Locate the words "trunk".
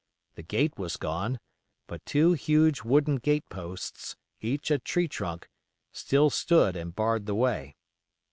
5.07-5.47